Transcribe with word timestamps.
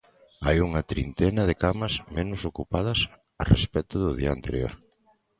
Hai 0.45 0.57
unha 0.67 0.81
trintena 0.91 1.43
de 1.49 1.55
camas 1.63 1.93
menos 2.17 2.41
ocupadas 2.51 2.99
a 3.41 3.43
respecto 3.53 3.95
do 4.03 4.11
día 4.19 4.31
anterior. 4.37 4.71